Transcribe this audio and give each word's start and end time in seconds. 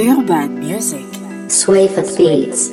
Urban 0.00 0.48
Music. 0.58 1.04
Sway 1.48 1.86
for 1.86 2.00
Beats. 2.16 2.70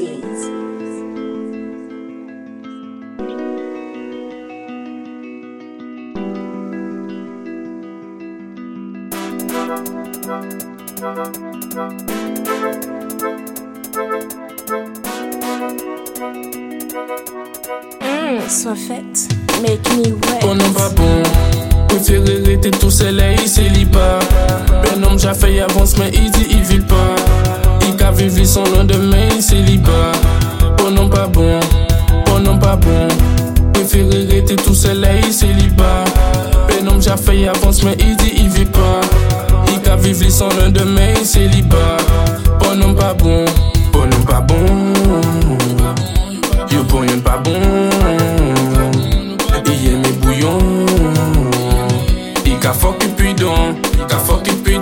Mm, 18.02 18.40
sois 18.48 18.76
faite, 18.76 19.28
make 19.62 19.84
me 19.98 20.14
wet. 20.14 20.40
Bon 20.42 20.56
non 20.56 20.72
pas 20.72 20.90
bon 20.96 21.24
Préféré 21.90 22.42
rester 22.46 22.72
tout 22.72 22.92
seul 22.92 23.20
et 23.20 23.48
célibat 23.48 24.20
Ben 24.84 25.04
homme 25.04 25.18
j'ai 25.18 25.34
fait 25.34 25.60
avance 25.60 25.98
mais 25.98 26.10
il 26.14 26.30
dit 26.32 26.48
il 26.52 26.62
vit 26.62 26.80
pas 26.80 27.16
vivre 28.18 28.46
son 28.46 28.64
lendemain 28.64 29.30
célibat. 29.40 30.12
Bon 30.78 30.92
non 30.92 31.08
pas 31.08 31.28
bon. 31.28 31.60
Bon 32.26 32.40
non 32.40 32.58
pas 32.58 32.76
bon. 32.76 33.08
Préféré 33.74 34.26
rester 34.26 34.56
tout 34.56 34.74
seul 34.74 35.06
et 35.06 35.32
célibat. 35.32 36.04
Homme 36.90 37.02
j'ai 37.02 37.18
fait 37.18 37.48
avance 37.48 37.84
mais 37.84 37.96
il 38.00 38.16
dit 38.18 38.34
il 38.38 38.50
vit 38.50 38.66
pas. 38.66 39.02
Il 39.72 39.90
a 39.90 39.96
vivre 39.96 40.30
son 40.32 40.50
lendemain 40.50 41.14
célibat. 41.24 41.98
Bon 42.60 42.76
non 42.76 42.94
pas 42.94 43.14
bon. 43.14 43.46
Bon 43.92 44.06
non 44.06 44.24
pas 44.26 44.42
bon. 44.42 44.94
Yo 46.72 46.84
bon 46.84 47.06
pas 47.24 47.38
bon. 47.38 47.60
Il 49.66 49.94
aime 49.94 50.02
bouillon 50.22 50.58
Il 52.46 52.58
ka 52.60 52.74
fuck 52.74 53.04
et 53.04 53.08
puis 53.10 53.32
Il 53.32 54.06
ka 54.08 54.18
fuck 54.18 54.44
puis 54.64 54.80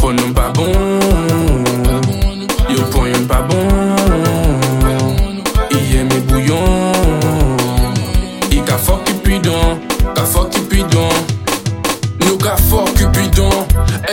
Bon 0.00 0.12
non 0.12 0.32
pas 0.32 0.52
bon 0.54 0.87
Il 5.98 6.02
aime 6.02 6.20
bouillon 6.28 6.92
Il 8.52 8.62
ka 8.62 8.78
fuck 8.78 9.10
et 9.10 9.14
puis 9.14 9.40
don 9.40 9.80
Ka 10.14 10.22
fuck 10.22 10.54
et 10.56 10.60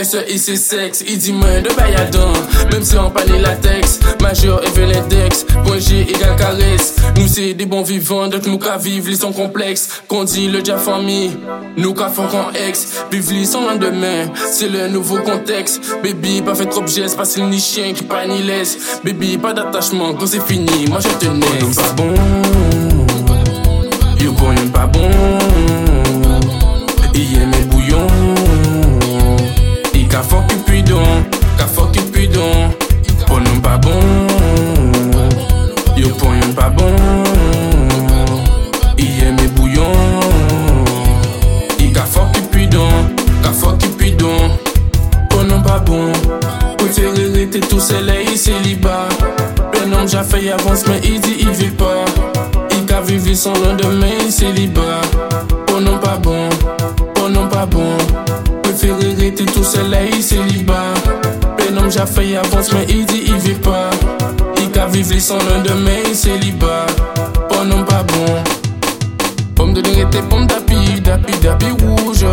SE 0.04 0.18
c'est 0.38 0.56
sexe 0.58 1.04
Il 1.08 1.18
dit 1.18 1.32
moins 1.32 1.62
de 1.62 1.70
bailladon 1.74 2.34
Même 2.72 2.84
si 2.84 2.98
on 2.98 3.10
parle 3.10 3.32
latex 3.42 4.00
Majeur 4.22 4.62
et 4.64 4.86
l'index 4.86 5.46
Point 5.66 5.80
G 5.80 6.02
égale 6.02 6.36
caresse. 6.36 6.96
Nous 7.16 7.28
c'est 7.28 7.54
des 7.54 7.66
bons 7.66 7.84
vivants 7.84 8.28
Donc 8.28 8.46
nous 8.46 8.58
ka 8.58 8.78
vivre 8.78 9.10
les 9.10 9.16
sont 9.16 9.32
complexes. 9.32 10.04
Qu'on 10.08 10.24
dit 10.24 10.48
le 10.50 10.62
dia 10.62 10.78
famille 10.78 11.38
Nous 11.78 11.94
ka 11.94 12.10
font 12.10 12.28
qu'en 12.28 12.52
ex. 12.68 13.04
Vivre 13.12 13.34
les 13.34 13.46
sans 13.46 13.62
lendemain 13.62 14.26
C'est 14.52 14.70
le 14.70 14.88
nouveau 14.90 15.20
contexte. 15.20 15.82
Baby 16.04 16.42
pas 16.42 16.56
fait 16.56 16.66
trop 16.66 16.86
gestes 16.86 17.16
Pas 17.16 17.24
ni 17.38 17.60
chien 17.60 17.94
qui 17.94 18.04
pas 18.04 18.26
ni 18.28 18.44
laisse. 18.44 19.00
Baby 19.04 19.38
pas 19.38 19.54
d'attachement 19.54 20.14
Quand 20.14 20.28
c'est 20.28 20.46
fini 20.46 20.88
Moi 20.90 21.00
je 21.00 21.26
te 21.26 21.32
next 21.32 21.82
pas 21.82 21.94
bon 21.94 22.95
Bon 45.80 46.12
Préféré 46.78 47.32
rester 47.34 47.60
tout 47.60 47.80
et 47.80 48.38
célibat 48.38 49.10
Ben 49.74 49.94
homme 49.94 50.08
j'ai 50.08 50.24
fait 50.24 50.52
avance 50.52 50.86
mais 50.88 51.02
il 51.04 51.20
dit 51.20 51.36
il 51.40 51.50
vit 51.50 51.70
pas. 51.72 52.06
Il 52.72 52.86
ka 52.86 53.02
vivre 53.02 53.36
son 53.36 53.54
lendemain 53.54 54.30
célibat 54.30 55.02
Pour 55.68 55.82
non 55.82 55.98
pas 55.98 56.18
bon. 56.18 56.50
Pour 57.16 57.30
non 57.30 57.48
pas 57.50 57.66
bon. 57.66 57.98
Préféré 58.64 59.14
rester 59.20 59.46
tout 59.46 59.64
et 59.64 60.22
célibat 60.22 60.94
Ben 61.58 61.78
homme 61.78 61.92
j'ai 61.92 62.06
fait 62.06 62.38
avance 62.38 62.72
mais 62.72 62.86
il 62.88 63.06
dit 63.06 63.24
il 63.28 63.36
vit 63.36 63.56
pas. 63.56 63.90
Il 64.62 64.72
ka 64.72 64.86
vivre 64.88 65.20
son 65.20 65.38
lendemain 65.40 66.14
célibat 66.14 66.86
Pour 67.50 67.66
non 67.66 67.84
pas 67.84 68.04
bon. 68.04 68.44
Pomme 69.56 69.74
de 69.74 69.82
l'arrêter, 69.82 70.20
pomme 70.30 70.48
d'api, 70.48 71.02
d'api, 71.02 71.34
d'api 71.40 71.66
rouge. 71.82 72.26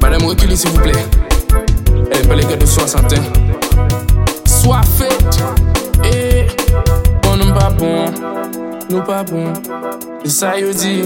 Madame 0.00 0.24
reculez 0.24 0.56
s'il 0.56 0.70
vous 0.70 0.80
plaît 0.80 1.06
nege 2.42 2.56
de 2.56 2.66
soasanten 2.66 3.22
Swa 4.44 4.82
fet 4.82 5.42
E 6.04 6.46
Bon 7.22 7.38
nou 7.38 7.52
pa 7.54 7.68
bon. 7.70 8.10
Nou 8.90 9.02
pa 9.06 9.22
bon. 9.28 9.52
E 10.24 10.30
sa 10.30 10.56
yo 10.58 10.72
di 10.74 11.02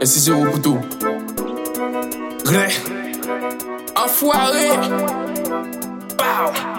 E 0.00 0.06
si 0.06 0.20
se 0.20 0.32
ou 0.32 0.46
poutou 0.46 0.78
Gre 2.44 2.66
Enfoare 3.98 4.68
Pow. 6.16 6.77